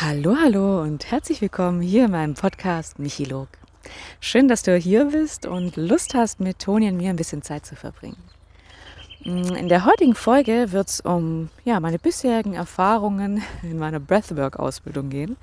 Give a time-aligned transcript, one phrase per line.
[0.00, 3.48] Hallo, hallo und herzlich willkommen hier in meinem Podcast Michilog.
[4.20, 7.66] Schön, dass du hier bist und Lust hast, mit Toni und mir ein bisschen Zeit
[7.66, 8.22] zu verbringen.
[9.24, 15.10] Mm, in der heutigen Folge wird es um ja, meine bisherigen Erfahrungen in meiner Breathwork-Ausbildung
[15.10, 15.36] gehen.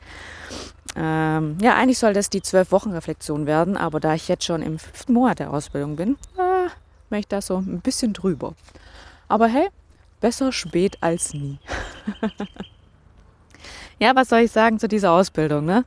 [0.96, 4.62] Ähm, ja, eigentlich soll das die zwölf Wochen Reflexion werden, aber da ich jetzt schon
[4.62, 6.70] im fünften Monat der Ausbildung bin, äh,
[7.10, 8.54] bin ich da so ein bisschen drüber.
[9.28, 9.68] Aber hey,
[10.22, 11.60] besser spät als nie.
[14.00, 15.66] ja, was soll ich sagen zu dieser Ausbildung?
[15.66, 15.86] Ne?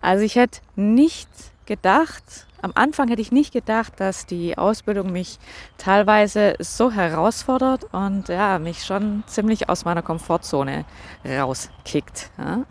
[0.00, 1.28] Also ich hätte nicht
[1.66, 5.38] gedacht, am Anfang hätte ich nicht gedacht, dass die Ausbildung mich
[5.76, 10.84] teilweise so herausfordert und ja, mich schon ziemlich aus meiner Komfortzone
[11.24, 12.30] rauskickt.
[12.36, 12.64] Ja?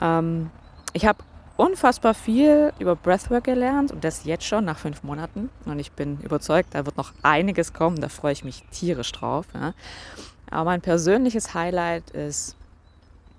[0.18, 0.50] ähm,
[0.92, 1.22] ich habe
[1.56, 5.50] unfassbar viel über Breathwork gelernt und das jetzt schon nach fünf Monaten.
[5.64, 9.46] Und ich bin überzeugt, da wird noch einiges kommen, da freue ich mich tierisch drauf.
[9.54, 9.74] Ja.
[10.50, 12.56] Aber mein persönliches Highlight ist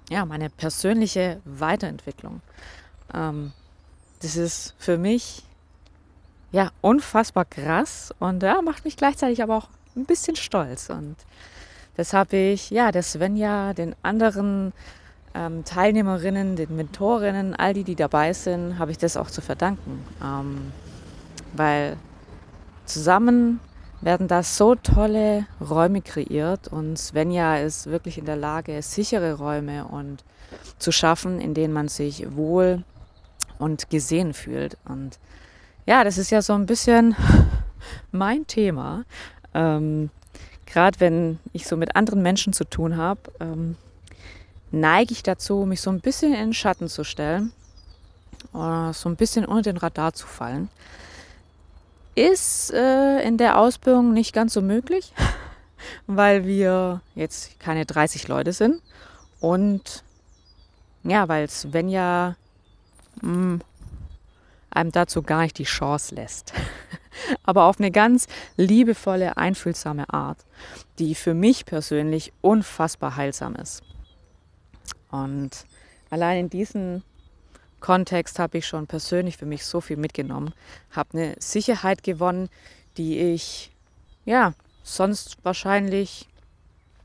[0.09, 2.41] ja meine persönliche Weiterentwicklung.
[3.13, 3.53] Ähm,
[4.21, 5.43] das ist für mich
[6.51, 10.89] ja unfassbar krass und ja, macht mich gleichzeitig aber auch ein bisschen stolz.
[10.89, 11.15] Und
[11.95, 14.73] das habe ich ja der Svenja, den anderen
[15.35, 20.03] ähm, Teilnehmerinnen, den Mentorinnen, all die, die dabei sind, habe ich das auch zu verdanken.
[20.23, 20.71] Ähm,
[21.53, 21.97] weil
[22.85, 23.59] zusammen
[24.01, 29.85] werden da so tolle Räume kreiert und Svenja ist wirklich in der Lage, sichere Räume
[29.85, 30.23] und
[30.77, 32.83] zu schaffen, in denen man sich wohl
[33.57, 34.77] und gesehen fühlt.
[34.85, 35.19] Und
[35.85, 37.15] ja, das ist ja so ein bisschen
[38.11, 39.03] mein Thema.
[39.53, 40.09] Ähm,
[40.65, 43.75] Gerade wenn ich so mit anderen Menschen zu tun habe, ähm,
[44.71, 47.51] neige ich dazu, mich so ein bisschen in den Schatten zu stellen
[48.53, 50.69] oder so ein bisschen unter den Radar zu fallen.
[52.19, 55.13] Ist äh, in der Ausbildung nicht ganz so möglich,
[56.07, 58.81] weil wir jetzt keine 30 Leute sind
[59.39, 60.03] und
[61.03, 62.35] ja, weil Svenja
[63.21, 63.61] mh, hm,
[64.69, 66.51] einem dazu gar nicht die Chance lässt.
[67.43, 70.39] Aber auf eine ganz liebevolle, einfühlsame Art,
[70.99, 73.81] die für mich persönlich unfassbar heilsam ist.
[75.09, 75.51] Und
[76.09, 77.01] allein in diesem
[77.79, 80.53] Kontext habe ich schon persönlich für mich so viel mitgenommen,
[80.91, 82.49] habe eine Sicherheit gewonnen,
[82.97, 83.71] die ich
[84.25, 84.53] ja
[84.83, 86.27] sonst wahrscheinlich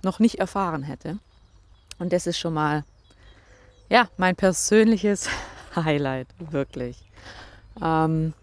[0.02, 1.18] noch nicht erfahren hätte.
[1.98, 2.84] Und das ist schon mal
[3.88, 5.28] ja mein persönliches
[5.76, 7.02] Highlight wirklich.
[7.82, 8.34] Ähm,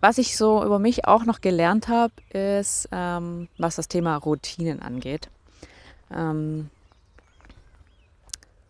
[0.00, 4.80] was ich so über mich auch noch gelernt habe, ist, ähm, was das Thema Routinen
[4.80, 5.28] angeht.
[6.14, 6.70] Ähm,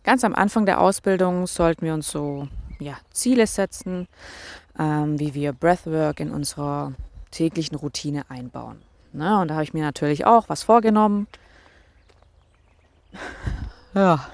[0.09, 2.47] Ganz am Anfang der Ausbildung sollten wir uns so
[2.79, 4.07] ja, Ziele setzen,
[4.79, 6.93] ähm, wie wir Breathwork in unserer
[7.29, 8.81] täglichen Routine einbauen.
[9.13, 11.27] Ne, und da habe ich mir natürlich auch was vorgenommen.
[13.93, 14.27] Ja,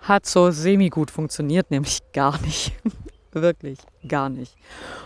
[0.00, 2.74] hat so semi-gut funktioniert, nämlich gar nicht.
[3.36, 4.56] Wirklich gar nicht.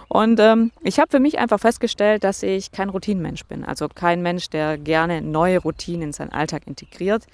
[0.07, 3.65] Und ähm, ich habe für mich einfach festgestellt, dass ich kein Routinenmensch bin.
[3.65, 7.27] Also kein Mensch, der gerne neue Routinen in seinen Alltag integriert,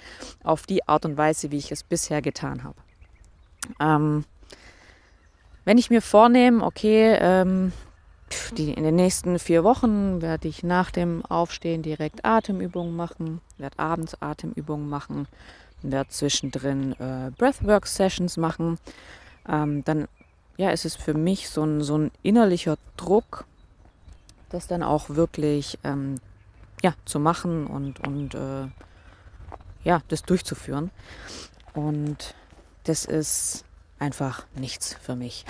[0.43, 2.77] auf die Art und Weise, wie ich es bisher getan habe.
[3.79, 4.25] Ähm,
[5.65, 7.73] wenn ich mir vornehme, okay, ähm,
[8.57, 13.77] die, in den nächsten vier Wochen werde ich nach dem Aufstehen direkt Atemübungen machen, werde
[13.77, 15.27] abends Atemübungen machen,
[15.83, 18.79] werde zwischendrin äh, Breathwork-Sessions machen.
[19.47, 20.07] Ähm, dann
[20.57, 23.45] ja, es ist für mich so ein, so ein innerlicher Druck,
[24.49, 26.19] das dann auch wirklich ähm,
[26.81, 28.67] ja, zu machen und, und äh,
[29.83, 30.91] ja, das durchzuführen.
[31.73, 32.35] Und
[32.85, 33.65] das ist
[33.99, 35.45] einfach nichts für mich.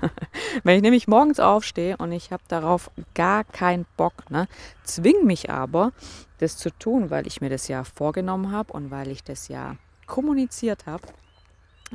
[0.64, 4.48] Wenn ich nämlich morgens aufstehe und ich habe darauf gar keinen Bock, ne,
[4.84, 5.92] zwing mich aber,
[6.38, 9.76] das zu tun, weil ich mir das ja vorgenommen habe und weil ich das ja
[10.06, 11.02] kommuniziert habe,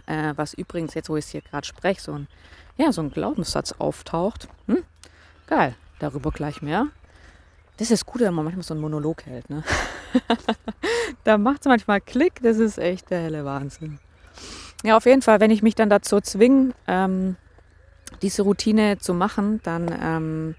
[0.06, 2.28] äh, was übrigens jetzt, wo ich es hier gerade spreche, so ein,
[2.78, 4.48] ja, so ein Glaubenssatz auftaucht.
[4.68, 4.84] Hm?
[5.48, 6.88] Geil, darüber gleich mehr.
[7.78, 9.50] Das ist gut, wenn man manchmal so einen Monolog hält.
[9.50, 9.64] Ne?
[11.24, 14.00] da macht es manchmal Klick, das ist echt der helle Wahnsinn.
[14.84, 17.36] Ja, auf jeden Fall, wenn ich mich dann dazu zwinge, ähm,
[18.22, 20.56] diese Routine zu machen, dann ähm,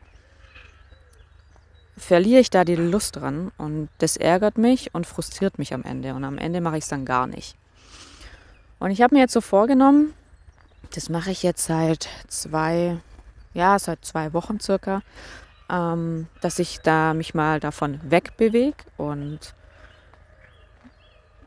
[1.97, 6.15] verliere ich da die Lust dran und das ärgert mich und frustriert mich am Ende
[6.15, 7.57] und am Ende mache ich es dann gar nicht.
[8.85, 10.13] Und ich habe mir jetzt so vorgenommen,
[10.95, 12.99] das mache ich jetzt seit zwei,
[13.55, 15.01] ja, seit zwei Wochen circa,
[15.71, 19.55] ähm, dass ich da mich mal davon wegbewege und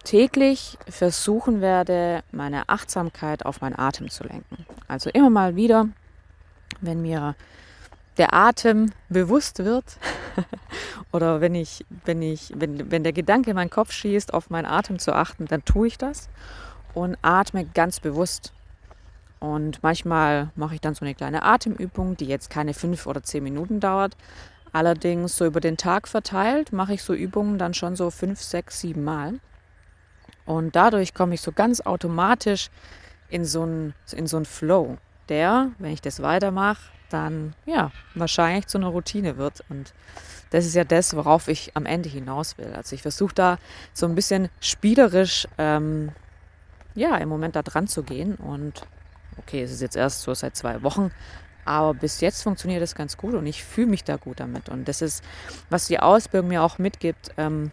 [0.03, 4.65] täglich versuchen werde, meine Achtsamkeit auf meinen Atem zu lenken.
[4.87, 5.89] Also immer mal wieder,
[6.81, 7.35] wenn mir
[8.17, 9.99] der Atem bewusst wird
[11.11, 14.65] oder wenn ich, wenn ich, wenn, wenn der Gedanke in meinen Kopf schießt, auf meinen
[14.65, 16.29] Atem zu achten, dann tue ich das
[16.97, 18.53] und atme ganz bewusst.
[19.39, 23.43] Und manchmal mache ich dann so eine kleine Atemübung, die jetzt keine fünf oder zehn
[23.43, 24.17] Minuten dauert.
[24.73, 28.79] Allerdings so über den Tag verteilt mache ich so Übungen dann schon so fünf, sechs,
[28.79, 29.39] sieben Mal.
[30.45, 32.69] Und dadurch komme ich so ganz automatisch
[33.29, 34.97] in so einen in Flow,
[35.29, 39.63] der, wenn ich das weitermache, dann ja wahrscheinlich zu einer Routine wird.
[39.69, 39.93] Und
[40.49, 42.73] das ist ja das, worauf ich am Ende hinaus will.
[42.75, 43.57] Also ich versuche da
[43.93, 46.11] so ein bisschen spielerisch ähm,
[46.97, 48.35] ja im Moment da dran zu gehen.
[48.35, 48.85] Und
[49.37, 51.11] okay, es ist jetzt erst so seit zwei Wochen,
[51.63, 54.69] aber bis jetzt funktioniert das ganz gut und ich fühle mich da gut damit.
[54.69, 55.23] Und das ist,
[55.69, 57.71] was die Ausbildung mir auch mitgibt, ähm,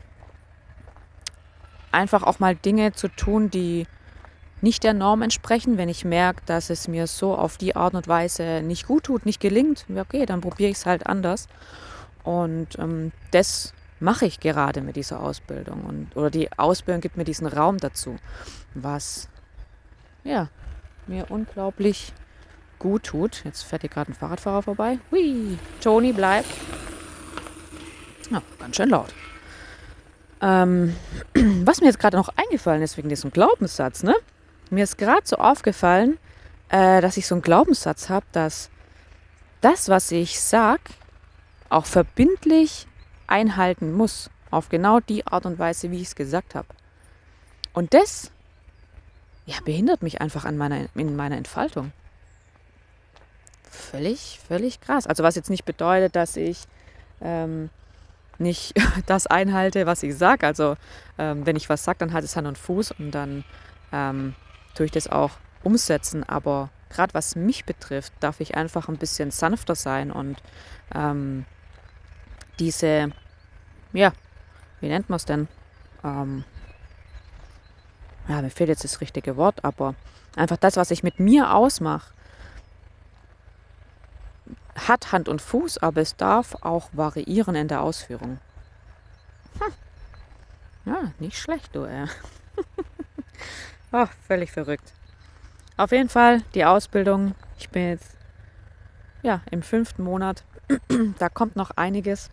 [1.91, 3.87] einfach auch mal Dinge zu tun, die
[4.61, 5.79] nicht der Norm entsprechen.
[5.79, 9.27] Wenn ich merke, dass es mir so auf die Art und Weise nicht gut tut,
[9.27, 11.49] nicht gelingt, okay, dann probiere ich es halt anders.
[12.25, 15.85] Und ähm, das mache ich gerade mit dieser Ausbildung.
[15.85, 18.17] Und, oder die Ausbildung gibt mir diesen Raum dazu,
[18.75, 19.29] was
[20.25, 20.49] ja,
[21.06, 22.12] mir unglaublich
[22.79, 23.43] gut tut.
[23.44, 24.99] Jetzt fährt hier gerade ein Fahrradfahrer vorbei.
[25.11, 26.49] Hui, Toni bleibt.
[28.31, 29.14] Ja, ganz schön laut.
[30.41, 30.96] Ähm,
[31.64, 34.14] was mir jetzt gerade noch eingefallen ist wegen diesem Glaubenssatz, ne?
[34.70, 36.19] Mir ist gerade so aufgefallen,
[36.70, 38.70] äh, dass ich so einen Glaubenssatz habe, dass
[39.61, 40.82] das, was ich sage,
[41.69, 42.87] auch verbindlich
[43.26, 44.31] einhalten muss.
[44.50, 46.69] Auf genau die Art und Weise, wie ich es gesagt habe.
[47.73, 48.31] Und das
[49.47, 51.93] ja, behindert mich einfach an meiner, in meiner Entfaltung.
[53.71, 55.06] Völlig, völlig krass.
[55.06, 56.65] Also was jetzt nicht bedeutet, dass ich
[57.21, 57.71] ähm,
[58.38, 58.75] nicht
[59.06, 60.47] das einhalte, was ich sage.
[60.47, 60.77] Also
[61.19, 63.44] ähm, wenn ich was sage, dann hat es Hand und Fuß und dann
[63.93, 64.35] ähm,
[64.75, 65.32] tue ich das auch
[65.62, 66.25] umsetzen.
[66.25, 70.38] Aber gerade was mich betrifft, darf ich einfach ein bisschen sanfter sein und
[70.94, 71.44] ähm,
[72.59, 73.11] diese,
[73.93, 74.12] ja,
[74.81, 75.49] wie nennt man es denn?
[76.03, 76.45] Ähm,
[78.29, 79.95] ja, mir fehlt jetzt das richtige Wort, aber
[80.37, 82.12] einfach das, was ich mit mir ausmache,
[84.75, 88.39] hat Hand und Fuß, aber es darf auch variieren in der Ausführung.
[89.59, 89.73] Hm.
[90.87, 92.06] Ja, nicht schlecht, du, ey.
[93.93, 94.93] oh, völlig verrückt.
[95.77, 97.35] Auf jeden Fall die Ausbildung.
[97.59, 98.17] Ich bin jetzt
[99.23, 100.45] ja im fünften Monat.
[101.19, 102.31] da kommt noch einiges.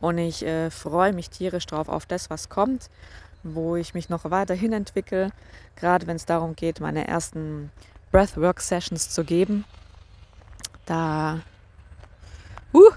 [0.00, 2.90] Und ich äh, freue mich tierisch drauf auf das, was kommt
[3.54, 5.30] wo ich mich noch weiterhin entwickle,
[5.76, 7.70] gerade wenn es darum geht, meine ersten
[8.10, 9.64] Breathwork-Sessions zu geben.
[10.86, 11.40] Da,
[12.72, 12.90] uh,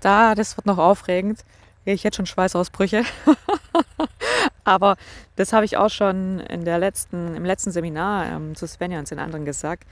[0.00, 1.44] da, das wird noch aufregend.
[1.84, 3.04] Ich jetzt schon Schweißausbrüche.
[4.64, 4.96] Aber
[5.36, 9.10] das habe ich auch schon in der letzten, im letzten Seminar ähm, zu Svenja und
[9.10, 9.86] den anderen gesagt,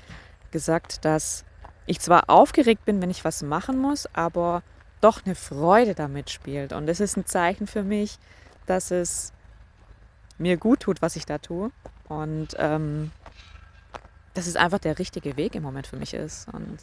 [0.51, 1.45] gesagt, dass
[1.85, 4.63] ich zwar aufgeregt bin, wenn ich was machen muss, aber
[5.03, 6.73] doch eine Freude damit spielt.
[6.73, 8.19] Und das ist ein Zeichen für mich,
[8.67, 9.33] dass es
[10.39, 11.71] mir gut tut, was ich da tue.
[12.09, 13.11] Und ähm,
[14.35, 16.49] dass es einfach der richtige Weg im Moment für mich ist.
[16.53, 16.79] Und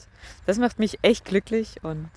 [0.45, 1.77] das macht mich echt glücklich.
[1.81, 2.09] Und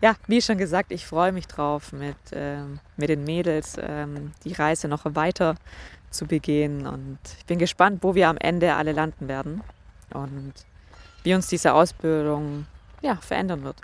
[0.00, 4.52] ja, wie schon gesagt, ich freue mich drauf, mit, ähm, mit den Mädels ähm, die
[4.52, 5.56] Reise noch weiter
[6.10, 6.86] zu begehen.
[6.86, 9.62] Und ich bin gespannt, wo wir am Ende alle landen werden
[10.12, 10.54] und
[11.22, 12.66] wie uns diese Ausbildung
[13.02, 13.76] ja, verändern wird.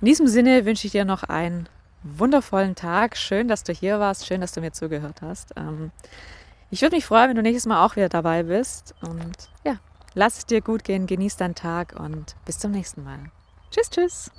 [0.00, 1.68] In diesem Sinne wünsche ich dir noch einen
[2.02, 3.16] wundervollen Tag.
[3.16, 4.26] Schön, dass du hier warst.
[4.26, 5.52] Schön, dass du mir zugehört hast.
[5.56, 5.90] Ähm,
[6.70, 8.94] ich würde mich freuen, wenn du nächstes Mal auch wieder dabei bist.
[9.00, 9.78] Und ja,
[10.14, 13.18] lass es dir gut gehen, genieß deinen Tag und bis zum nächsten Mal.
[13.70, 14.30] Tschüss, tschüss.